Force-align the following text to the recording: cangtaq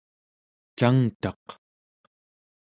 cangtaq 0.77 1.45